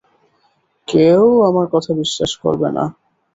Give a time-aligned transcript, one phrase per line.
[0.87, 2.83] কেউ আমার কথা বিশ্বাস করবে না।